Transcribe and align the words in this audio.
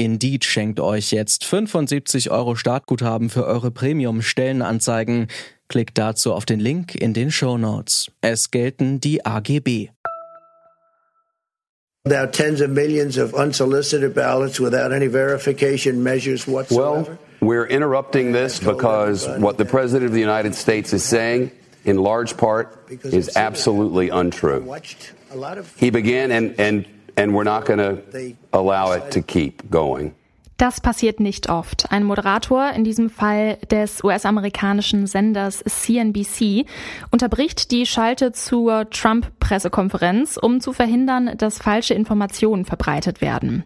Indeed 0.00 0.46
schenkt 0.46 0.80
euch 0.80 1.12
jetzt 1.12 1.44
75 1.44 2.30
Euro 2.30 2.54
Startguthaben 2.54 3.28
für 3.28 3.44
eure 3.44 3.70
Premium-Stellenanzeigen. 3.70 5.26
Klickt 5.68 5.98
dazu 5.98 6.32
auf 6.32 6.46
den 6.46 6.58
Link 6.58 6.94
in 6.94 7.12
den 7.12 7.30
Show 7.30 7.58
Notes. 7.58 8.10
Es 8.22 8.50
gelten 8.50 9.00
die 9.00 9.26
AGB. 9.26 9.90
Now 12.06 12.24
tens 12.24 12.62
of 12.62 12.70
millions 12.70 13.18
of 13.18 13.34
unsolicited 13.34 14.14
ballots 14.14 14.58
without 14.58 14.90
any 14.90 15.06
verification 15.06 16.02
measures 16.02 16.46
whatsoever. 16.46 17.04
Well, 17.04 17.18
we're 17.42 17.66
interrupting 17.66 18.32
this 18.32 18.58
because 18.58 19.28
what 19.38 19.58
the 19.58 19.66
President 19.66 20.06
of 20.06 20.14
the 20.14 20.22
United 20.22 20.54
States 20.54 20.94
is 20.94 21.04
saying, 21.04 21.50
in 21.84 21.98
large 21.98 22.38
part, 22.38 22.88
is 23.04 23.36
absolutely 23.36 24.08
untrue. 24.08 24.64
He 25.76 25.90
began, 25.90 26.32
and, 26.32 26.58
and, 26.58 26.86
and 27.20 27.32
we're 27.32 27.44
not 27.44 27.66
going 27.66 27.78
to 27.78 27.98
allow 28.52 28.92
it 28.92 29.10
to 29.12 29.22
keep 29.22 29.70
going. 29.70 30.12
Das 30.56 30.82
passiert 30.82 31.20
nicht 31.20 31.48
oft. 31.48 31.90
Ein 31.90 32.04
Moderator, 32.04 32.72
in 32.72 32.84
diesem 32.84 33.08
Fall 33.08 33.56
des 33.70 34.04
US-amerikanischen 34.04 35.06
Senders 35.06 35.64
CNBC, 35.66 36.66
unterbricht 37.10 37.70
die 37.70 37.86
Schalte 37.86 38.32
zur 38.32 38.90
Trump-Pressekonferenz, 38.90 40.36
um 40.36 40.60
zu 40.60 40.74
verhindern, 40.74 41.30
dass 41.38 41.56
falsche 41.56 41.94
Informationen 41.94 42.66
verbreitet 42.66 43.22
werden. 43.22 43.64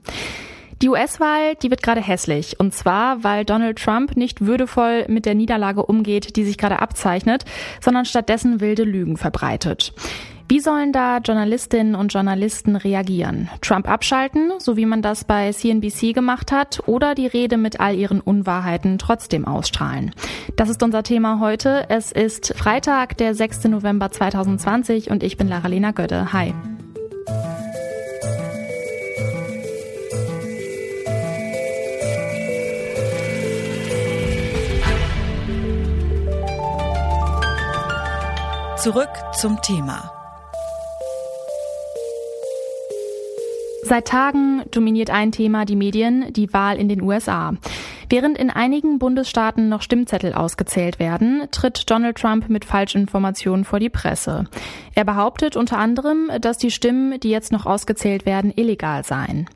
Die 0.82 0.88
US-Wahl, 0.88 1.56
die 1.56 1.70
wird 1.70 1.82
gerade 1.82 2.00
hässlich. 2.00 2.60
Und 2.60 2.74
zwar, 2.74 3.24
weil 3.24 3.44
Donald 3.44 3.78
Trump 3.78 4.16
nicht 4.16 4.46
würdevoll 4.46 5.06
mit 5.08 5.26
der 5.26 5.34
Niederlage 5.34 5.84
umgeht, 5.84 6.36
die 6.36 6.44
sich 6.44 6.58
gerade 6.58 6.80
abzeichnet, 6.80 7.44
sondern 7.80 8.04
stattdessen 8.04 8.60
wilde 8.60 8.84
Lügen 8.84 9.16
verbreitet. 9.16 9.92
Wie 10.46 10.60
sollen 10.60 10.92
da 10.92 11.18
Journalistinnen 11.18 11.94
und 11.94 12.12
Journalisten 12.12 12.76
reagieren? 12.76 13.48
Trump 13.62 13.88
abschalten, 13.88 14.52
so 14.58 14.76
wie 14.76 14.84
man 14.84 15.00
das 15.00 15.24
bei 15.24 15.50
CNBC 15.50 16.12
gemacht 16.12 16.52
hat, 16.52 16.82
oder 16.86 17.14
die 17.14 17.26
Rede 17.26 17.56
mit 17.56 17.80
all 17.80 17.94
ihren 17.94 18.20
Unwahrheiten 18.20 18.98
trotzdem 18.98 19.46
ausstrahlen? 19.46 20.14
Das 20.56 20.68
ist 20.68 20.82
unser 20.82 21.02
Thema 21.02 21.40
heute. 21.40 21.86
Es 21.88 22.12
ist 22.12 22.54
Freitag, 22.56 23.16
der 23.16 23.34
6. 23.34 23.64
November 23.64 24.10
2020 24.10 25.10
und 25.10 25.22
ich 25.22 25.38
bin 25.38 25.48
Lara-Lena 25.48 25.92
Götte. 25.92 26.32
Hi. 26.34 26.52
Zurück 38.76 39.08
zum 39.32 39.62
Thema. 39.62 40.23
Seit 43.94 44.08
Tagen 44.08 44.64
dominiert 44.72 45.10
ein 45.10 45.30
Thema 45.30 45.64
die 45.64 45.76
Medien, 45.76 46.32
die 46.32 46.52
Wahl 46.52 46.78
in 46.78 46.88
den 46.88 47.00
USA. 47.00 47.54
Während 48.10 48.36
in 48.36 48.50
einigen 48.50 48.98
Bundesstaaten 48.98 49.68
noch 49.68 49.82
Stimmzettel 49.82 50.34
ausgezählt 50.34 50.98
werden, 50.98 51.46
tritt 51.52 51.88
Donald 51.88 52.18
Trump 52.18 52.48
mit 52.48 52.64
Falschinformationen 52.64 53.64
vor 53.64 53.78
die 53.78 53.90
Presse. 53.90 54.46
Er 54.96 55.04
behauptet 55.04 55.54
unter 55.54 55.78
anderem, 55.78 56.28
dass 56.40 56.58
die 56.58 56.72
Stimmen, 56.72 57.20
die 57.20 57.30
jetzt 57.30 57.52
noch 57.52 57.66
ausgezählt 57.66 58.26
werden, 58.26 58.52
illegal 58.56 59.04
seien. 59.04 59.48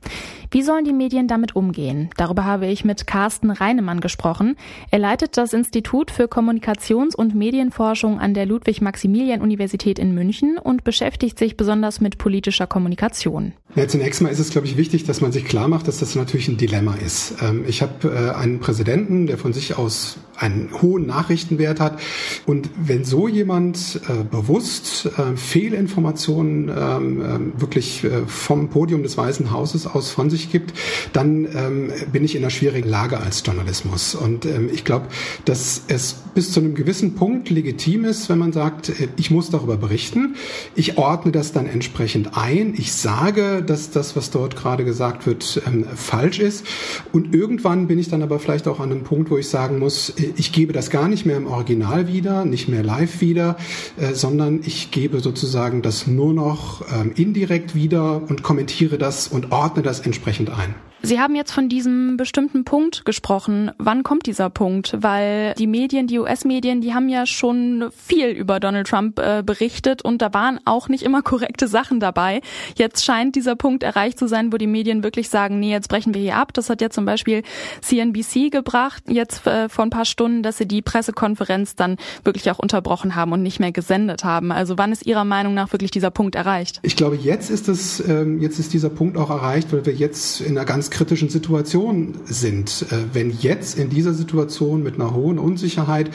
Wie 0.51 0.63
sollen 0.63 0.85
die 0.85 0.95
Medien 0.95 1.29
damit 1.29 1.55
umgehen? 1.55 2.09
Darüber 2.17 2.45
habe 2.45 2.67
ich 2.67 2.85
mit 2.85 3.07
Carsten 3.07 3.51
Reinemann 3.51 4.01
gesprochen. 4.01 4.57
Er 4.91 4.99
leitet 4.99 5.37
das 5.37 5.53
Institut 5.53 6.11
für 6.11 6.25
Kommunikations- 6.25 7.15
und 7.15 7.35
Medienforschung 7.35 8.19
an 8.19 8.33
der 8.33 8.47
Ludwig-Maximilian-Universität 8.47 9.99
in 9.99 10.15
München 10.15 10.57
und 10.57 10.85
beschäftigt 10.85 11.39
sich 11.39 11.59
besonders 11.59 12.01
mit 12.01 12.17
politischer 12.17 12.67
Kommunikation. 12.67 13.53
Ja, 13.75 13.87
zunächst 13.87 14.23
mal 14.23 14.31
ist 14.31 14.39
es, 14.39 14.51
glaube 14.51 14.67
ich, 14.67 14.79
wichtig, 14.79 15.05
dass 15.05 15.21
man 15.21 15.33
sich 15.33 15.45
klar 15.45 15.69
macht, 15.69 15.87
dass 15.87 15.99
das 15.99 16.15
natürlich 16.15 16.49
ein 16.49 16.57
Dilemma 16.57 16.95
ist. 16.95 17.35
Ähm, 17.43 17.65
ich 17.69 17.83
habe 17.83 18.09
äh, 18.09 18.35
einen 18.35 18.61
Präsidenten, 18.61 19.27
der 19.27 19.37
von 19.37 19.53
sich 19.53 19.77
aus 19.77 20.19
einen 20.39 20.71
hohen 20.81 21.07
Nachrichtenwert 21.07 21.81
hat. 21.81 22.01
Und 22.47 22.71
wenn 22.77 23.05
so 23.05 23.29
jemand 23.29 24.01
äh, 24.09 24.25
bewusst 24.25 25.07
äh, 25.07 25.37
Fehlinformationen 25.37 26.69
ähm, 26.69 27.53
wirklich 27.59 28.07
vom 28.27 28.69
Podium 28.69 29.03
des 29.03 29.17
Weißen 29.17 29.51
Hauses 29.51 29.87
aus 29.87 30.11
von 30.11 30.31
sich 30.31 30.51
gibt, 30.51 30.73
dann 31.13 31.47
ähm, 31.55 31.93
bin 32.13 32.25
ich 32.25 32.35
in 32.35 32.43
einer 32.43 32.51
schwierigen 32.51 32.89
Lage 32.89 33.19
als 33.19 33.43
Journalismus. 33.45 34.15
Und 34.15 34.47
ich 34.73 34.85
glaube, 34.85 35.07
dass 35.45 35.83
es 35.89 36.15
bis 36.35 36.53
zu 36.53 36.61
einem 36.61 36.75
gewissen 36.75 37.15
Punkt 37.15 37.51
legitim 37.51 38.05
ist, 38.05 38.29
wenn 38.29 38.39
man 38.39 38.53
sagt, 38.53 38.93
ich 39.17 39.31
muss 39.31 39.51
darüber 39.51 39.77
berichten. 39.77 40.37
Ich 40.75 40.99
ordne 40.99 41.33
das 41.33 41.53
dann 41.53 41.67
entsprechend 41.67 42.37
ein. 42.37 42.75
Ich 42.77 42.93
sage, 42.93 43.63
dass 43.63 43.91
das, 43.91 44.17
was 44.17 44.31
dort 44.31 44.57
gerade 44.57 44.85
gesagt 44.85 45.27
wird, 45.27 45.63
ähm, 45.67 45.85
falsch 45.95 46.39
ist. 46.39 46.67
Und 47.13 47.35
irgendwann 47.35 47.87
bin 47.87 47.99
ich 47.99 48.09
dann 48.09 48.23
aber 48.23 48.39
vielleicht 48.39 48.69
auch 48.69 48.81
an 48.81 48.91
einem 48.91 49.03
Punkt, 49.03 49.31
wo 49.31 49.39
ich 49.39 49.49
sagen 49.49 49.79
muss, 49.79 50.11
äh, 50.11 50.28
ich 50.37 50.53
gebe 50.53 50.73
das 50.73 50.91
gar 50.91 51.09
nicht 51.09 51.27
mehr 51.27 51.37
im 51.37 51.47
Original 51.47 52.09
wieder, 52.09 52.45
nicht 52.45 52.69
mehr 52.69 52.83
live 52.83 53.21
wieder, 53.21 53.57
äh, 53.97 54.15
sondern 54.15 54.61
ich 54.65 54.91
gebe 54.91 55.21
sozusagen 55.21 55.83
das 55.83 56.07
nur 56.07 56.33
noch 56.33 56.83
ähm, 56.93 57.13
indirekt 57.15 57.75
wieder 57.75 58.23
und 58.29 58.43
kommentiere 58.43 58.99
das 58.99 59.29
und 59.29 59.53
ordne 59.53 59.83
das 59.83 60.01
entsprechend 60.01 60.51
ein. 60.51 60.75
Sie 61.03 61.21
haben 61.21 61.37
jetzt 61.37 61.53
von 61.53 61.69
diesem 61.69 62.17
bestimmten 62.17 62.65
Punkt 62.65 63.05
gesprochen. 63.05 63.71
Wann 63.79 64.03
kommt 64.03 64.27
dieser 64.27 64.51
Punkt? 64.51 64.97
Weil 64.99 65.55
die 65.55 65.69
Medien, 65.69 66.09
die 66.09 66.19
US-Medien, 66.19 66.81
die 66.81 66.93
haben 66.93 67.09
ja 67.09 67.25
schon 67.25 67.91
viel 67.97 68.29
über 68.29 68.59
Donald 68.59 68.89
Trump 68.89 69.19
äh, 69.21 69.43
berichtet 69.45 70.03
und 70.03 70.21
da 70.21 70.35
waren 70.35 70.59
auch 70.65 70.89
nicht 70.89 71.05
immer 71.05 71.23
korrekte 71.29 71.69
Sachen 71.69 72.01
dabei. 72.01 72.41
Jetzt 72.77 73.05
scheint 73.05 73.37
dieser 73.37 73.55
Punkt 73.55 73.85
erreicht 73.85 74.19
zu 74.19 74.27
sein, 74.27 74.53
wo 74.53 74.57
die 74.57 74.67
Medien 74.67 75.05
wirklich 75.05 75.29
sagen, 75.29 75.61
nee, 75.61 75.71
jetzt 75.71 75.89
brechen 75.89 76.15
wir 76.15 76.21
hier 76.21 76.37
ab. 76.37 76.53
Das 76.53 76.69
hat 76.69 76.81
ja 76.81 76.91
zum 76.91 77.05
Beispiel 77.05 77.43
CNBC 77.81 78.51
gebracht, 78.51 79.05
jetzt 79.07 79.47
äh, 79.47 79.69
vor 79.69 79.85
ein 79.85 79.91
paar 79.91 80.05
Stunden, 80.05 80.43
dass 80.43 80.59
sie 80.59 80.67
die 80.67 80.83
Pressekonferenz 80.83 81.77
dann 81.77 81.97
wirklich 82.25 82.51
auch 82.51 82.59
unterbrochen 82.59 83.15
haben 83.15 83.33
und 83.33 83.43
nicht 83.43 83.61
mehr 83.61 83.73
gesendet 83.73 84.25
haben. 84.25 84.51
Also 84.51 84.79
wann 84.79 84.91
ist 84.91 85.07
Ihrer 85.07 85.25
Meinung 85.25 85.55
nach 85.55 85.73
wirklich 85.73 85.93
dieser 85.93 86.11
Punkt 86.11 86.35
erreicht? 86.35 86.81
Ich 86.83 86.97
glaube, 86.97 87.17
jetzt 87.17 87.51
ist 87.51 87.69
es, 87.69 88.01
ähm, 88.07 88.41
jetzt 88.41 88.59
ist 88.59 88.73
dieser 88.73 88.91
Punkt 88.91 89.17
auch 89.17 89.31
erreicht, 89.31 89.73
weil 89.73 89.87
wir 89.87 89.95
jetzt 89.95 90.41
in 90.41 90.59
einer 90.59 90.65
ganz 90.65 90.88
kritischen 90.91 91.29
Situation 91.29 92.15
sind. 92.25 92.87
Äh, 92.91 92.97
wenn 93.13 93.31
jetzt 93.31 93.79
in 93.79 93.91
dieser 93.91 94.15
Situation 94.15 94.83
mit 94.83 94.95
einer 94.95 95.15
hohen 95.15 95.39
Unsicherheit 95.39 96.11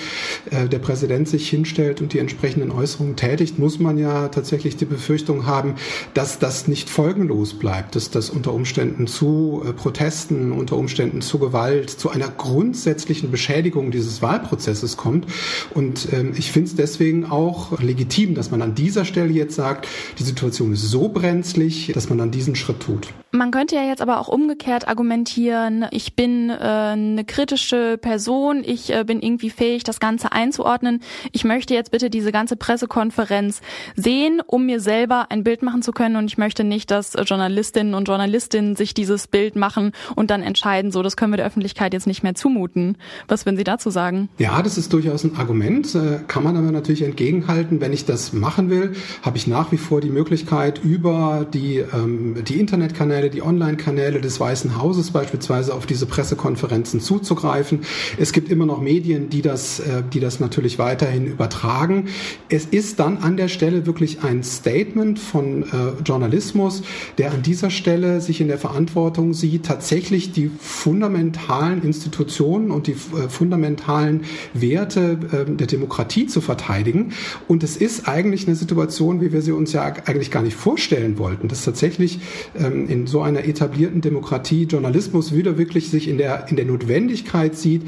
äh, 0.52 0.68
der 0.68 0.80
Präsident 0.80 1.28
sich 1.28 1.50
hinstellt 1.50 2.02
und 2.02 2.14
die 2.14 2.20
entsprechenden 2.20 2.72
Äußerungen 2.72 3.16
tätigt, 3.16 3.60
muss 3.60 3.80
man 3.80 3.98
ja 3.98 4.28
tatsächlich 4.30 4.78
die 4.78 4.86
Befürchtung 4.86 5.46
haben, 5.46 5.76
dass 6.14 6.40
das 6.40 6.68
nicht 6.68 6.90
folgenlos 6.90 7.54
bleibt, 7.54 7.96
dass 7.96 8.10
das 8.10 8.30
unter 8.30 8.54
Umständen 8.54 9.08
zu 9.08 9.64
äh, 9.66 9.74
Protesten, 9.74 10.52
unter 10.52 10.78
Umständen 10.78 11.22
zu 11.22 11.40
Gewalt, 11.40 11.90
zu 11.90 12.10
einer 12.10 12.28
grundsätzlichen 12.28 13.32
Beschädigung 13.32 13.92
dieses 13.92 14.22
Wahlprozesses 14.22 14.98
kommt. 14.98 15.28
Und 15.74 16.08
ähm, 16.12 16.34
ich 16.38 16.52
finde 16.52 16.70
es 16.70 16.76
deswegen 16.76 17.26
auch 17.26 17.80
legitim, 17.80 18.36
dass 18.36 18.52
man 18.52 18.62
an 18.62 18.76
dieser 18.76 19.06
Stelle 19.06 19.32
jetzt 19.32 19.56
sagt, 19.56 19.88
die 20.20 20.24
Situation 20.24 20.74
ist 20.74 20.84
so 20.84 21.10
brenzlig, 21.10 21.92
dass 21.94 22.10
man 22.10 22.18
dann 22.18 22.32
diesen 22.32 22.56
Schritt 22.56 22.80
tut. 22.80 23.14
Man 23.36 23.50
könnte 23.50 23.74
ja 23.76 23.82
jetzt 23.82 24.04
aber 24.04 24.20
auch 24.20 24.28
umgekehrt 24.28 24.88
argumentieren, 24.88 25.88
ich 25.90 26.16
bin 26.16 26.52
äh, 26.52 26.54
eine 26.54 27.26
kritische 27.26 27.98
Person, 27.98 28.62
ich 28.64 28.94
äh, 28.94 29.04
bin 29.06 29.24
irgendwie 29.24 29.50
fähig, 29.50 29.84
das 29.84 30.00
Ganze 30.00 30.32
einzuordnen. 30.32 31.02
Ich 31.32 31.44
möchte 31.44 31.74
jetzt 31.74 31.90
bitte 31.90 32.12
diese 32.12 32.32
ganze 32.32 32.56
Pressekonferenz 32.56 33.62
sehen, 33.96 34.40
um 34.46 34.68
mir 34.68 34.80
selber 34.80 35.32
ein 35.32 35.44
Bild 35.44 35.64
machen 35.64 35.82
zu 35.82 35.94
können 35.94 36.16
und 36.16 36.26
ich 36.26 36.38
möchte 36.38 36.64
nicht, 36.64 36.92
dass 36.92 37.14
Journalistinnen 37.26 37.96
und 37.96 38.08
Journalistinnen 38.08 38.76
sich 38.76 38.94
dieses 38.94 39.26
Bild 39.26 39.56
machen 39.56 39.94
und 40.16 40.30
dann 40.30 40.44
entscheiden, 40.44 40.92
so, 40.92 41.02
das 41.02 41.18
können 41.18 41.34
wir 41.34 41.38
der 41.38 41.48
Öffentlichkeit 41.48 41.94
jetzt 41.94 42.06
nicht 42.06 42.22
mehr 42.22 42.36
zumuten. 42.36 43.00
Was 43.28 43.48
würden 43.48 43.58
Sie 43.58 43.64
dazu 43.64 43.90
sagen? 43.90 44.30
Ja, 44.38 44.62
das 44.62 44.78
ist 44.78 44.94
durchaus 44.94 45.24
ein 45.24 45.38
Argument, 45.38 45.96
äh, 45.96 46.20
kann 46.28 46.44
man 46.44 46.56
aber 46.56 46.72
natürlich 46.72 47.02
entgegenhalten. 47.02 47.82
Wenn 47.82 47.94
ich 47.94 48.06
das 48.06 48.32
machen 48.32 48.70
will, 48.70 48.94
habe 49.24 49.38
ich 49.38 49.48
nach 49.48 49.72
wie 49.72 49.78
vor 49.78 50.02
die 50.02 50.12
Möglichkeit, 50.12 50.84
über 50.84 51.48
die, 51.52 51.78
ähm, 51.78 52.36
die 52.48 52.60
Internetkanäle 52.60 53.23
Kanäle, 53.24 53.30
die 53.30 53.42
Online-Kanäle 53.42 54.22
des 54.22 54.40
Weißen 54.40 54.78
Hauses 54.78 55.12
beispielsweise 55.12 55.74
auf 55.74 55.86
diese 55.86 56.06
Pressekonferenzen 56.06 57.00
zuzugreifen. 57.00 57.82
Es 58.18 58.34
gibt 58.34 58.50
immer 58.50 58.66
noch 58.66 58.82
Medien, 58.82 59.30
die 59.30 59.42
das, 59.42 59.80
äh, 59.80 60.04
die 60.12 60.20
das 60.20 60.40
natürlich 60.40 60.80
weiterhin 60.80 61.26
übertragen. 61.26 62.08
Es 62.50 62.66
ist 62.66 63.00
dann 63.00 63.18
an 63.18 63.38
der 63.38 63.48
Stelle 63.48 63.86
wirklich 63.86 64.24
ein 64.24 64.44
Statement 64.44 65.20
von 65.20 65.64
äh, 65.64 66.02
Journalismus, 66.06 66.84
der 67.18 67.32
an 67.32 67.42
dieser 67.42 67.70
Stelle 67.70 68.22
sich 68.22 68.42
in 68.42 68.48
der 68.48 68.58
Verantwortung 68.58 69.34
sieht, 69.34 69.66
tatsächlich 69.66 70.32
die 70.32 70.52
fundamentalen 70.60 71.84
Institutionen 71.84 72.72
und 72.72 72.88
die 72.88 72.94
äh, 72.94 73.30
fundamentalen 73.30 74.24
Werte 74.54 75.18
äh, 75.32 75.52
der 75.52 75.68
Demokratie 75.68 76.28
zu 76.28 76.42
verteidigen. 76.42 77.14
Und 77.48 77.64
es 77.64 77.78
ist 77.78 78.08
eigentlich 78.08 78.48
eine 78.48 78.56
Situation, 78.56 79.22
wie 79.22 79.32
wir 79.32 79.42
sie 79.42 79.52
uns 79.52 79.72
ja 79.74 79.84
eigentlich 79.84 80.32
gar 80.32 80.44
nicht 80.44 80.56
vorstellen 80.56 81.18
wollten, 81.18 81.48
dass 81.48 81.64
tatsächlich 81.64 82.20
ähm, 82.60 82.90
in 82.90 83.08
so 83.14 83.22
einer 83.22 83.46
etablierten 83.46 84.02
Demokratie 84.02 84.64
Journalismus 84.64 85.36
wieder 85.36 85.58
wirklich 85.60 85.92
sich 85.92 86.08
in 86.08 86.18
der, 86.18 86.50
in 86.50 86.56
der 86.56 86.66
Notwendigkeit 86.66 87.56
sieht, 87.56 87.84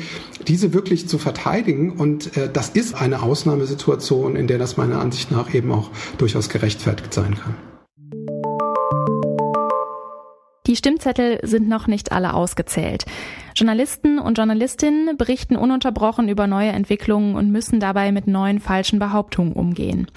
diese 0.47 0.71
wirklich 0.71 1.09
zu 1.09 1.17
verteidigen. 1.17 1.91
Und 1.91 2.37
äh, 2.37 2.47
das 2.47 2.69
ist 2.69 2.93
eine 2.93 3.23
Ausnahmesituation, 3.23 4.35
in 4.35 4.45
der 4.45 4.59
das 4.59 4.77
meiner 4.77 5.01
Ansicht 5.01 5.31
nach 5.31 5.51
eben 5.53 5.71
auch 5.71 5.89
durchaus 6.19 6.47
gerechtfertigt 6.47 7.11
sein 7.11 7.35
kann. 7.35 7.55
Die 10.67 10.75
Stimmzettel 10.75 11.39
sind 11.41 11.67
noch 11.67 11.87
nicht 11.87 12.11
alle 12.11 12.35
ausgezählt. 12.35 13.05
Journalisten 13.57 14.19
und 14.19 14.37
Journalistinnen 14.37 15.15
berichten 15.15 15.55
ununterbrochen 15.55 16.27
über 16.27 16.45
neue 16.45 16.71
Entwicklungen 16.71 17.35
und 17.35 17.51
müssen 17.51 17.79
dabei 17.79 18.11
mit 18.11 18.27
neuen 18.27 18.59
falschen 18.59 18.99
Behauptungen 18.99 19.53
umgehen. 19.53 20.07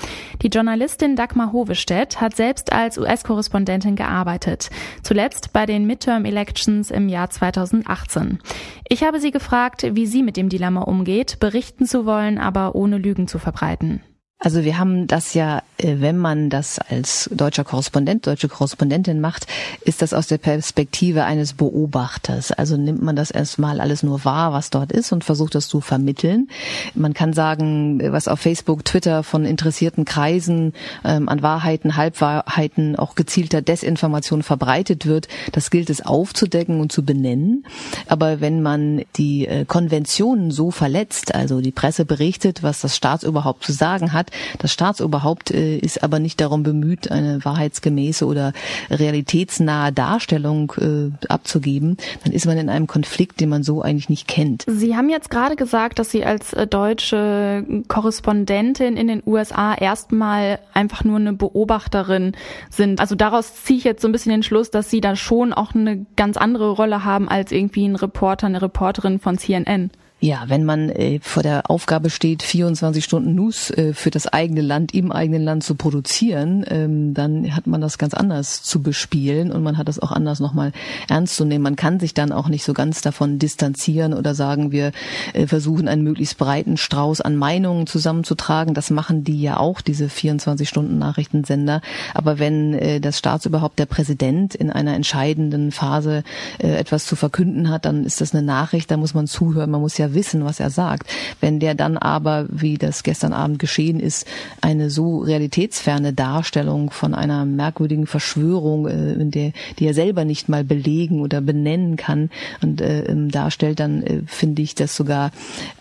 Die 0.43 0.49
Journalistin 0.49 1.14
Dagmar 1.14 1.52
Hovestedt 1.52 2.20
hat 2.20 2.35
selbst 2.35 2.73
als 2.73 2.99
US-Korrespondentin 2.99 3.94
gearbeitet, 3.94 4.70
zuletzt 5.05 5.52
bei 5.52 5.67
den 5.67 5.87
Midterm-Elections 5.87 6.90
im 6.90 7.08
Jahr 7.08 7.31
2018. 7.31 8.40
Ich 8.88 9.05
habe 9.05 9.20
sie 9.20 9.31
gefragt, 9.31 9.87
wie 9.93 10.06
sie 10.06 10.25
mit 10.25 10.37
dem 10.37 10.49
Dilemma 10.49 10.81
umgeht, 10.81 11.38
berichten 11.38 11.87
zu 11.87 12.06
wollen, 12.06 12.38
aber 12.38 12.75
ohne 12.75 12.99
Lügen 12.99 13.29
zu 13.29 13.38
verbreiten. 13.38 14.02
Also 14.40 14.62
wir 14.62 14.79
haben 14.79 15.08
das 15.08 15.35
ja, 15.35 15.62
äh, 15.79 15.96
wenn 15.99 16.17
man 16.17 16.49
das 16.49 16.79
als 16.79 17.29
deutscher 17.32 17.64
Korrespondent, 17.64 18.25
deutsche 18.25 18.46
Korrespondentin 18.46 19.20
macht, 19.20 19.49
ist 19.85 20.00
das 20.00 20.14
aus 20.14 20.29
der 20.29 20.38
Perspektive 20.38 21.25
eines 21.25 21.55
Beobachters. 21.55 22.52
Also 22.52 22.76
nimmt 22.76 23.02
man 23.02 23.17
das 23.17 23.32
erstmal 23.32 23.81
alles 23.81 24.05
nur 24.05 24.25
wahr, 24.25 24.52
was 24.52 24.70
dort 24.70 24.93
ist 24.93 25.11
und 25.11 25.25
versucht 25.25 25.56
das 25.56 25.67
zu 25.67 25.81
vermitteln. 25.81 26.49
Man 26.94 27.14
kann 27.14 27.32
sagen, 27.32 28.00
was 28.12 28.29
auf 28.29 28.38
Facebook, 28.38 28.85
Twitter 28.85 29.25
von 29.25 29.44
interessierten 29.44 30.05
Kreisen 30.05 30.73
ähm, 31.05 31.29
an 31.29 31.43
Wahrheiten, 31.43 31.96
Halbwahrheiten, 31.96 32.94
auch 32.94 33.17
gezielter 33.17 33.61
Desinformation 33.61 34.44
verbreitet 34.44 35.05
wird, 35.05 35.26
das 35.50 35.70
gilt 35.70 35.90
es 35.90 36.06
aufzudecken 36.06 36.81
und 36.81 36.93
zu 36.93 37.05
benennen. 37.05 37.67
Aber 38.06 38.40
wenn 38.40 38.62
man 38.62 39.02
die 39.17 39.49
äh, 39.49 39.64
Konventionen 39.64 40.52
so 40.52 40.70
verletzt, 40.70 41.35
also 41.35 41.61
die 41.61 41.73
Presse 41.73 42.05
berichtet, 42.05 42.62
was 42.62 42.81
das 42.81 42.94
Staatsoberhaupt 42.94 43.64
zu 43.64 43.73
sagen 43.73 44.12
hat, 44.12 44.28
das 44.59 44.73
Staatsoberhaupt 44.73 45.51
äh, 45.51 45.79
ist 45.79 46.03
aber 46.03 46.19
nicht 46.19 46.41
darum 46.41 46.63
bemüht, 46.63 47.11
eine 47.11 47.45
wahrheitsgemäße 47.45 48.27
oder 48.27 48.53
realitätsnahe 48.91 49.93
Darstellung 49.93 50.73
äh, 50.79 51.27
abzugeben, 51.29 51.97
dann 52.25 52.33
ist 52.33 52.47
man 52.47 52.59
in 52.59 52.69
einem 52.69 52.87
Konflikt, 52.87 53.41
den 53.41 53.49
man 53.49 53.63
so 53.63 53.83
eigentlich 53.83 54.09
nicht 54.09 54.29
kennt. 54.29 54.65
Sie 54.67 54.97
haben 54.97 55.09
jetzt 55.09 55.31
gerade 55.31 55.57
gesagt, 55.57 55.99
dass 55.99 56.11
Sie 56.11 56.25
als 56.25 56.53
äh, 56.53 56.67
deutsche 56.67 57.65
Korrespondentin 57.89 58.97
in 58.97 59.09
den 59.09 59.23
USA 59.27 59.75
erstmal 59.75 60.59
einfach 60.75 61.05
nur 61.05 61.17
eine 61.17 61.33
Beobachterin 61.33 62.33
sind. 62.71 63.01
Also 63.01 63.15
daraus 63.15 63.65
ziehe 63.65 63.79
ich 63.79 63.85
jetzt 63.85 64.03
so 64.03 64.09
ein 64.09 64.13
bisschen 64.13 64.33
den 64.33 64.43
Schluss, 64.43 64.71
dass 64.71 64.91
Sie 64.91 65.01
da 65.01 65.17
schon 65.17 65.53
auch 65.53 65.75
eine 65.75 66.07
ganz 66.17 66.37
andere 66.37 66.71
Rolle 66.71 67.05
haben 67.05 67.29
als 67.29 67.53
irgendwie 67.53 67.87
ein 67.87 67.97
Reporter, 67.97 68.47
eine 68.47 68.63
Reporterin 68.63 69.19
von 69.19 69.39
CNN. 69.39 69.91
Ja, 70.20 70.47
wenn 70.49 70.65
man 70.65 70.88
äh, 70.88 71.20
vor 71.23 71.44
der 71.44 71.70
Aufgabe 71.70 72.11
steht, 72.11 72.43
24 72.43 73.05
Stunden 73.05 73.37
News 73.37 73.70
äh, 73.70 73.93
für 73.94 74.11
das 74.11 74.26
eigene 74.26 74.62
Land, 74.62 74.93
im 74.93 75.12
eigenen 75.12 75.44
Land 75.44 75.62
zu 75.62 75.76
produzieren, 75.76 76.65
ähm, 76.69 77.15
dann 77.15 77.55
hat 77.55 77.69
man 77.69 77.81
das 77.81 77.99
ganz 77.99 78.15
anders 78.15 78.65
zu 78.65 78.82
bespielen 78.82 79.53
und 79.53 79.62
man 79.62 79.79
hat 79.79 79.87
das 79.87 80.00
auch 80.00 80.11
anders 80.11 80.41
nochmal 80.41 80.73
ernst 81.09 81.37
zu 81.37 81.44
nehmen. 81.44 81.62
Man 81.62 81.76
kann 81.76 82.00
sich 82.00 82.15
dann 82.15 82.32
auch 82.32 82.49
nicht 82.49 82.65
so 82.65 82.73
ganz 82.73 83.00
davon 83.00 83.38
distanzieren 83.38 84.12
oder 84.12 84.35
sagen, 84.35 84.73
wir 84.73 84.91
äh, 85.35 85.47
versuchen 85.47 85.87
einen 85.87 86.03
möglichst 86.03 86.37
breiten 86.37 86.76
Strauß 86.76 87.21
an 87.21 87.37
Meinungen 87.37 87.87
zusammenzutragen. 87.87 88.75
Das 88.75 88.91
machen 88.91 89.23
die 89.23 89.41
ja 89.41 89.59
auch, 89.59 89.81
diese 89.81 90.09
24 90.09 90.69
Stunden 90.69 90.99
Nachrichtensender. 90.99 91.81
Aber 92.12 92.41
wenn 92.41 92.75
äh, 92.75 93.00
das 93.00 93.19
Staatsüberhaupt 93.19 93.79
der 93.79 93.87
Präsident 93.87 94.56
in 94.56 94.71
einer 94.71 94.94
entscheidenden 94.94 95.71
Phase 95.71 96.25
äh, 96.59 96.73
etwas 96.73 97.06
zu 97.06 97.14
verkünden 97.14 97.71
hat, 97.71 97.85
dann 97.85 98.05
ist 98.05 98.21
das 98.21 98.35
eine 98.35 98.43
Nachricht, 98.43 98.91
da 98.91 98.97
muss 98.97 99.14
man 99.14 99.29
zuhören, 99.29 99.71
man 99.71 99.81
muss 99.81 99.97
ja 99.97 100.08
wissen, 100.15 100.45
was 100.45 100.61
er 100.61 100.71
sagt. 100.71 101.09
Wenn 101.41 101.61
der 101.61 101.75
dann 101.75 101.97
aber, 101.97 102.47
wie 102.51 102.79
das 102.79 103.03
gestern 103.03 103.33
Abend 103.33 103.59
geschehen 103.59 104.01
ist, 104.01 104.27
eine 104.61 104.91
so 104.91 105.19
realitätsferne 105.19 106.13
Darstellung 106.13 106.91
von 106.91 107.15
einer 107.15 107.45
merkwürdigen 107.45 108.07
Verschwörung, 108.07 108.87
äh, 108.87 109.13
in 109.15 109.31
der, 109.31 109.53
die 109.79 109.87
er 109.87 109.95
selber 109.95 110.25
nicht 110.25 110.49
mal 110.49 110.65
belegen 110.65 111.21
oder 111.21 111.41
benennen 111.41 111.97
kann 111.97 112.31
und 112.63 112.81
äh, 112.81 113.05
ähm, 113.05 113.31
darstellt, 113.31 113.81
dann 113.81 114.03
äh, 114.03 114.23
finde 114.27 114.63
ich 114.63 114.75
das 114.75 114.97
sogar 114.97 115.31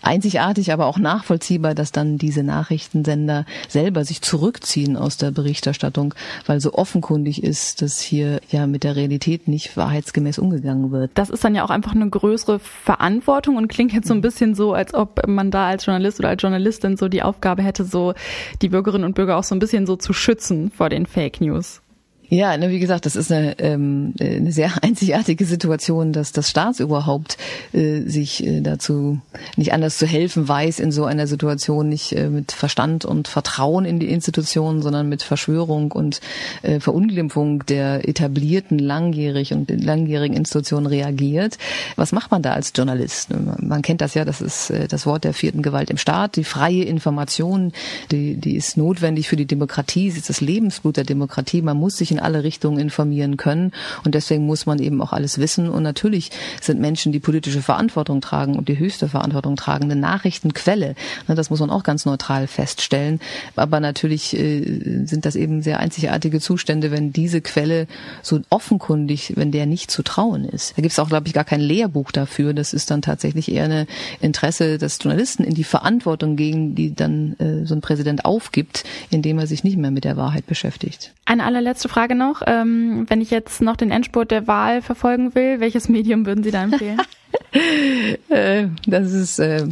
einzigartig, 0.02 0.72
aber 0.72 0.86
auch 0.88 0.98
nachvollziehbar, 0.98 1.76
dass 1.76 1.92
dann 1.92 2.18
diese 2.18 2.44
Nachrichtensender 2.44 3.46
selber 3.68 4.06
sich 4.06 4.22
zurückziehen 4.22 4.98
aus 4.98 5.18
der 5.18 5.32
Berichterstattung, 5.32 6.14
weil 6.46 6.60
so 6.60 6.74
offenkundig 6.74 7.44
ist, 7.44 7.82
dass 7.82 8.00
hier 8.00 8.40
ja 8.50 8.68
mit 8.68 8.84
der 8.84 8.96
Realität 8.96 9.48
nicht 9.48 9.78
wahrheitsgemäß 9.78 10.40
umgegangen 10.40 10.92
wird. 10.92 11.12
Das 11.16 11.30
ist 11.30 11.44
dann 11.44 11.56
ja 11.56 11.64
auch 11.64 11.70
einfach 11.70 11.94
eine 11.94 12.10
größere 12.10 12.60
Verantwortung 12.60 13.58
und 13.58 13.68
klingt 13.68 13.94
jetzt 13.94 14.08
so 14.08 14.14
ein 14.18 14.22
bisschen 14.22 14.56
so, 14.56 14.74
als 14.74 14.94
ob 14.94 15.28
man 15.28 15.52
da 15.52 15.68
als 15.68 15.86
Journalist 15.86 16.20
oder 16.20 16.30
als 16.30 16.42
Journalistin 16.42 16.98
so 16.98 17.08
die 17.08 17.24
Aufgabe 17.24 17.64
hätte, 17.64 17.84
so 17.84 18.14
die 18.62 18.70
Bürgerinnen 18.70 19.06
und 19.06 19.16
Bürger 19.16 19.38
auch 19.38 19.44
so 19.44 19.56
ein 19.56 19.60
bisschen 19.60 19.86
so 19.86 19.96
zu 19.96 20.14
schützen 20.14 20.72
vor 20.72 20.90
den 20.90 21.06
Fake 21.06 21.42
News. 21.42 21.82
Ja, 22.30 22.58
ne, 22.58 22.70
wie 22.70 22.80
gesagt, 22.80 23.06
das 23.06 23.16
ist 23.16 23.32
eine, 23.32 23.58
ähm, 23.60 24.14
eine 24.20 24.52
sehr 24.52 24.72
einzigartige 24.84 25.46
Situation, 25.46 26.12
dass 26.12 26.34
das 26.34 26.50
Staatsoberhaupt 26.50 27.38
äh, 27.72 28.02
sich 28.02 28.46
äh, 28.46 28.60
dazu 28.60 29.20
nicht 29.56 29.72
anders 29.72 29.98
zu 29.98 30.06
helfen 30.06 30.48
weiß 30.48 30.80
in 30.80 30.92
so 30.92 31.06
einer 31.06 31.28
Situation, 31.28 31.88
nicht 31.88 32.12
äh, 32.14 32.30
mit 32.30 32.52
Verstand 32.52 33.06
und 33.06 33.30
Vertrauen 33.30 33.86
in 33.86 34.00
die 34.00 34.10
Institutionen, 34.10 34.82
sondern 34.82 35.08
mit 35.08 35.24
Verschwörung 35.24 35.94
und 35.94 36.20
äh, 36.64 36.82
Verunglimpfung 36.82 37.66
der 37.66 38.08
etablierten 38.08 38.78
langjährig 38.78 39.54
und 39.54 39.70
langjährigen 39.70 40.36
Institutionen 40.36 40.86
reagiert. 40.86 41.58
Was 41.96 42.12
macht 42.12 42.32
man 42.32 42.42
da 42.42 42.54
als 42.54 42.74
Journalist? 42.76 43.30
Man 43.62 43.82
kennt 43.82 44.02
das 44.02 44.16
ja, 44.16 44.26
das 44.26 44.42
ist 44.42 44.70
äh, 44.70 44.90
das 44.90 45.06
Wort 45.06 45.24
der 45.24 45.34
vierten 45.34 45.62
Gewalt 45.62 45.90
im 45.90 45.98
Staat. 45.98 46.36
Die 46.36 46.44
freie 46.44 46.84
Information, 46.84 47.72
die, 48.12 48.36
die 48.36 48.58
ist 48.58 48.76
notwendig 48.76 49.30
für 49.30 49.38
die 49.38 49.46
Demokratie, 49.46 50.12
sie 50.12 50.20
ist 50.20 50.30
das 50.30 50.42
Lebensblut 50.42 50.98
der 50.98 51.06
Demokratie. 51.06 51.62
Man 51.62 51.78
muss 51.78 51.96
sich 51.96 52.17
in 52.18 52.24
alle 52.24 52.44
Richtungen 52.44 52.80
informieren 52.80 53.38
können. 53.38 53.72
Und 54.04 54.16
deswegen 54.16 54.46
muss 54.46 54.66
man 54.66 54.80
eben 54.80 55.02
auch 55.02 55.14
alles 55.14 55.38
wissen. 55.38 55.70
Und 55.70 55.84
natürlich 55.84 56.32
sind 56.62 56.80
Menschen, 56.80 57.12
die 57.12 57.20
politische 57.20 57.62
Verantwortung 57.62 58.22
tragen 58.22 58.56
und 58.56 58.68
die 58.68 58.80
höchste 58.80 59.08
Verantwortung 59.08 59.56
tragen, 59.56 59.86
eine 59.86 59.96
Nachrichtenquelle. 59.96 60.96
Ne, 61.28 61.36
das 61.36 61.50
muss 61.50 61.60
man 61.60 61.70
auch 61.70 61.84
ganz 61.84 62.06
neutral 62.06 62.48
feststellen. 62.48 63.20
Aber 63.56 63.80
natürlich 63.80 64.38
äh, 64.38 65.06
sind 65.06 65.26
das 65.26 65.36
eben 65.36 65.62
sehr 65.62 65.80
einzigartige 65.80 66.40
Zustände, 66.40 66.92
wenn 66.92 67.14
diese 67.14 67.42
Quelle 67.42 67.88
so 68.22 68.40
offenkundig, 68.50 69.34
wenn 69.36 69.52
der 69.52 69.66
nicht 69.66 69.92
zu 69.92 70.04
trauen 70.04 70.46
ist. 70.46 70.78
Da 70.78 70.82
gibt 70.82 70.92
es 70.92 71.00
auch, 71.00 71.10
glaube 71.10 71.28
ich, 71.28 71.34
gar 71.34 71.46
kein 71.46 71.62
Lehrbuch 71.62 72.12
dafür. 72.12 72.54
Das 72.54 72.74
ist 72.74 72.92
dann 72.92 73.02
tatsächlich 73.02 73.52
eher 73.52 73.66
ein 73.66 73.88
Interesse 74.22 74.78
des 74.78 75.00
Journalisten 75.02 75.44
in 75.44 75.54
die 75.54 75.64
Verantwortung 75.64 76.36
gegen 76.36 76.76
die 76.76 76.94
dann 76.94 77.36
äh, 77.40 77.66
so 77.66 77.76
ein 77.76 77.82
Präsident 77.82 78.26
aufgibt, 78.26 78.84
indem 79.10 79.40
er 79.40 79.48
sich 79.48 79.64
nicht 79.64 79.78
mehr 79.78 79.92
mit 79.92 80.04
der 80.04 80.18
Wahrheit 80.18 80.48
beschäftigt. 80.48 81.14
Eine 81.26 81.44
allerletzte 81.44 81.90
Frage 81.90 82.07
noch. 82.16 82.42
Ähm, 82.46 83.06
wenn 83.08 83.22
ich 83.22 83.32
jetzt 83.32 83.62
noch 83.62 83.76
den 83.76 83.92
Endspurt 83.92 84.32
der 84.32 84.48
Wahl 84.48 84.82
verfolgen 84.82 85.36
will, 85.36 85.60
welches 85.60 85.90
Medium 85.90 86.26
würden 86.26 86.44
Sie 86.44 86.52
da 86.52 86.64
empfehlen? 86.64 87.02
Äh, 88.30 88.68
das 88.86 89.12
ist 89.14 89.40
äh, 89.40 89.68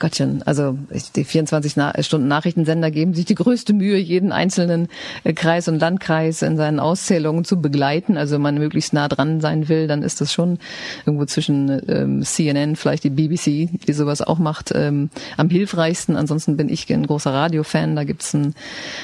Gottchen. 0.00 0.42
Also 0.42 0.76
die 1.14 1.24
24 1.24 1.76
Na 1.76 1.92
Stunden 2.02 2.26
Nachrichtensender 2.26 2.90
geben 2.90 3.14
sich 3.14 3.26
die 3.26 3.34
größte 3.36 3.72
Mühe, 3.72 3.98
jeden 3.98 4.32
einzelnen 4.32 4.88
äh, 5.22 5.32
Kreis 5.32 5.68
und 5.68 5.78
Landkreis 5.78 6.42
in 6.42 6.56
seinen 6.56 6.80
Auszählungen 6.80 7.44
zu 7.44 7.60
begleiten. 7.60 8.16
Also 8.16 8.34
wenn 8.34 8.42
man 8.42 8.58
möglichst 8.58 8.92
nah 8.92 9.08
dran 9.08 9.40
sein 9.40 9.68
will, 9.68 9.86
dann 9.86 10.02
ist 10.02 10.20
das 10.20 10.32
schon 10.32 10.58
irgendwo 11.06 11.26
zwischen 11.26 11.82
ähm, 11.88 12.22
CNN, 12.22 12.76
vielleicht 12.76 13.04
die 13.04 13.10
BBC, 13.10 13.68
die 13.86 13.92
sowas 13.92 14.22
auch 14.22 14.38
macht, 14.38 14.72
ähm, 14.74 15.10
am 15.36 15.48
hilfreichsten. 15.48 16.16
Ansonsten 16.16 16.56
bin 16.56 16.68
ich 16.68 16.90
ein 16.92 17.06
großer 17.06 17.32
Radiofan. 17.32 17.94
Da 17.94 18.04
gibt's 18.04 18.34
ein, 18.34 18.54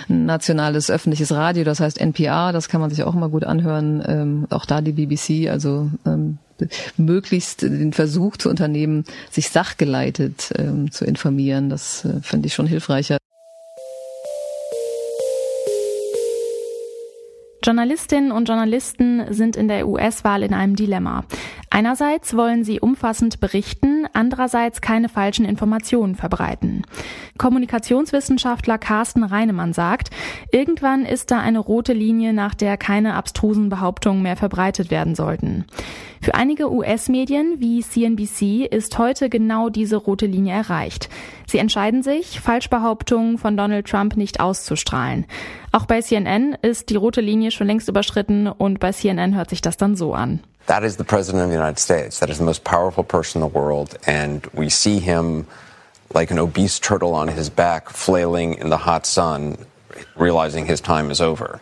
ein 0.09 0.27
nationales 0.27 0.91
öffentliches 0.91 1.33
Radio, 1.33 1.63
das 1.65 1.81
heißt 1.81 2.01
NPR. 2.01 2.53
Das 2.53 2.69
kann 2.69 2.81
man 2.81 2.91
sich 2.91 3.05
auch 3.05 3.15
mal 3.15 3.29
gut 3.29 3.45
anhören. 3.45 4.03
Ähm, 4.07 4.47
auch 4.51 4.65
da 4.65 4.81
die 4.81 4.93
BBC. 4.93 5.51
Also 5.51 5.91
ähm, 6.07 6.39
möglichst 6.97 7.63
den 7.63 7.93
Versuch 7.93 8.37
zu 8.37 8.49
unternehmen, 8.51 9.05
sich 9.31 9.51
sachgeleitet 9.51 10.53
ähm, 10.57 10.91
zu 10.91 11.05
informieren. 11.05 11.71
Das 11.71 12.05
äh, 12.05 12.21
finde 12.23 12.47
ich 12.47 12.55
schon 12.55 12.67
hilfreicher. 12.67 13.19
Journalistinnen 17.67 18.31
und 18.31 18.49
Journalisten 18.49 19.35
sind 19.35 19.57
in 19.57 19.67
der 19.67 19.89
US-Wahl 19.89 20.45
in 20.45 20.55
einem 20.55 20.77
Dilemma. 20.77 21.25
Einerseits 21.77 22.35
wollen 22.35 22.65
sie 22.65 22.81
umfassend 22.81 23.39
berichten, 23.39 24.07
andererseits 24.15 24.81
keine 24.81 25.11
falschen 25.11 25.45
Informationen 25.45 26.15
verbreiten. 26.15 26.87
Kommunikationswissenschaftler 27.37 28.79
Carsten 28.79 29.23
Reinemann 29.23 29.75
sagt, 29.75 30.09
irgendwann 30.51 31.05
ist 31.05 31.31
da 31.31 31.39
eine 31.41 31.59
rote 31.59 31.93
Linie, 31.93 32.33
nach 32.33 32.55
der 32.55 32.79
keine 32.79 33.13
abstrusen 33.13 33.69
Behauptungen 33.69 34.23
mehr 34.23 34.39
verbreitet 34.39 34.91
werden 34.91 35.15
sollten. 35.15 35.67
Für 36.23 36.35
einige 36.35 36.73
US-Medien 36.73 37.61
wie 37.61 37.83
CNBC 37.83 38.65
ist 38.75 38.97
heute 38.97 39.29
genau 39.29 39.69
diese 39.69 39.97
rote 39.97 40.25
Linie 40.25 40.55
erreicht. 40.55 41.11
Sie 41.47 41.59
entscheiden 41.59 42.03
sich, 42.03 42.41
Falschbehauptungen 42.41 43.37
von 43.37 43.55
Donald 43.59 43.87
Trump 43.87 44.17
nicht 44.17 44.41
auszustrahlen. 44.41 45.27
Auch 45.77 45.85
bei 45.85 46.01
CNN 46.01 46.57
ist 46.63 46.89
die 46.89 46.97
rote 46.97 47.21
Linie 47.21 47.51
schon 47.51 47.67
längst 47.67 47.87
überschritten 47.87 48.47
und 48.47 48.81
bei 48.81 48.93
CNN 48.93 49.37
hört 49.37 49.51
sich 49.51 49.61
das 49.61 49.77
dann 49.77 49.95
so 49.95 50.15
an. 50.15 50.41
That 50.69 50.83
is 50.83 50.97
the 50.97 51.05
President 51.05 51.45
of 51.45 51.51
the 51.51 51.57
United 51.59 51.79
States. 51.79 52.19
That 52.19 52.31
is 52.31 52.39
the 52.39 52.45
most 52.45 52.65
powerful 52.65 53.05
person 53.05 53.43
in 53.43 53.47
the 53.47 53.55
world. 53.55 53.99
And 54.07 54.47
we 54.55 54.71
see 54.71 54.99
him 54.99 55.45
like 56.15 56.31
an 56.31 56.39
obese 56.39 56.81
turtle 56.81 57.13
on 57.13 57.29
his 57.29 57.51
back, 57.51 57.91
flailing 57.91 58.55
in 58.55 58.71
the 58.71 58.79
hot 58.87 59.05
sun, 59.05 59.59
realizing 60.17 60.65
his 60.65 60.81
time 60.81 61.11
is 61.11 61.21
over. 61.21 61.61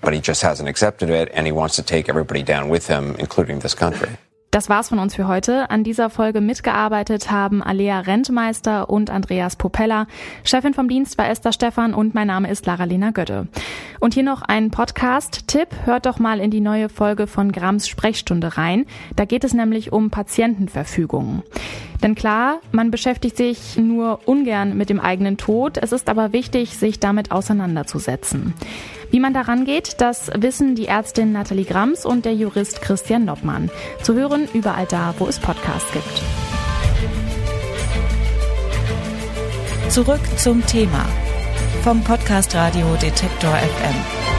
But 0.00 0.14
he 0.14 0.22
just 0.22 0.40
hasn't 0.40 0.70
accepted 0.70 1.10
it, 1.10 1.28
and 1.34 1.46
he 1.46 1.52
wants 1.52 1.76
to 1.76 1.82
take 1.82 2.08
everybody 2.08 2.42
down 2.42 2.70
with 2.70 2.86
him, 2.86 3.16
including 3.18 3.58
this 3.58 3.74
country. 3.74 4.16
Das 4.54 4.68
war's 4.68 4.90
von 4.90 5.00
uns 5.00 5.16
für 5.16 5.26
heute. 5.26 5.68
An 5.70 5.82
dieser 5.82 6.10
Folge 6.10 6.40
mitgearbeitet 6.40 7.28
haben 7.28 7.60
Alea 7.60 7.98
Rentmeister 7.98 8.88
und 8.88 9.10
Andreas 9.10 9.56
Popella. 9.56 10.06
Chefin 10.44 10.74
vom 10.74 10.86
Dienst 10.86 11.18
war 11.18 11.28
Esther 11.28 11.50
Stephan 11.50 11.92
und 11.92 12.14
mein 12.14 12.28
Name 12.28 12.48
ist 12.48 12.64
Lara-Lena 12.64 13.10
Götte. 13.10 13.48
Und 13.98 14.14
hier 14.14 14.22
noch 14.22 14.42
ein 14.42 14.70
Podcast-Tipp. 14.70 15.70
Hört 15.86 16.06
doch 16.06 16.20
mal 16.20 16.38
in 16.38 16.52
die 16.52 16.60
neue 16.60 16.88
Folge 16.88 17.26
von 17.26 17.50
Grams 17.50 17.88
Sprechstunde 17.88 18.56
rein. 18.56 18.86
Da 19.16 19.24
geht 19.24 19.42
es 19.42 19.54
nämlich 19.54 19.90
um 19.90 20.10
Patientenverfügungen. 20.10 21.42
Denn 22.04 22.14
klar, 22.14 22.60
man 22.70 22.92
beschäftigt 22.92 23.36
sich 23.36 23.76
nur 23.76 24.20
ungern 24.26 24.76
mit 24.76 24.88
dem 24.88 25.00
eigenen 25.00 25.36
Tod. 25.36 25.78
Es 25.78 25.90
ist 25.90 26.08
aber 26.08 26.32
wichtig, 26.32 26.76
sich 26.76 27.00
damit 27.00 27.32
auseinanderzusetzen. 27.32 28.54
Wie 29.14 29.20
man 29.20 29.32
daran 29.32 29.64
geht, 29.64 30.00
das 30.00 30.28
wissen 30.34 30.74
die 30.74 30.86
Ärztin 30.86 31.30
Nathalie 31.30 31.64
Grams 31.64 32.04
und 32.04 32.24
der 32.24 32.34
Jurist 32.34 32.82
Christian 32.82 33.26
Noppmann. 33.26 33.70
Zu 34.02 34.14
hören 34.14 34.48
überall 34.52 34.86
da, 34.86 35.14
wo 35.18 35.28
es 35.28 35.38
Podcasts 35.38 35.92
gibt. 35.92 36.20
Zurück 39.88 40.18
zum 40.36 40.66
Thema 40.66 41.06
vom 41.84 42.02
Podcast 42.02 42.56
Radio 42.56 42.86
Detektor 43.00 43.52
FM. 43.52 44.33